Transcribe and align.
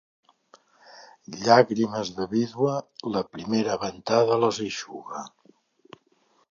Llàgrimes 1.41 2.11
de 2.15 2.27
vídua, 2.31 2.73
la 3.17 3.25
primera 3.35 3.77
ventada 3.87 4.41
les 4.45 4.63
eixuga. 4.71 5.25